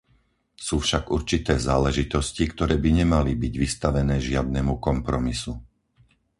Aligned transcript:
Sú 0.67 0.75
však 0.85 1.03
určité 1.17 1.53
záležitosti, 1.69 2.43
ktoré 2.53 2.75
by 2.83 2.89
nemali 3.05 3.33
byť 3.43 3.53
vystavené 3.63 4.15
žiadnemu 4.29 4.73
kompromisu. 4.87 5.53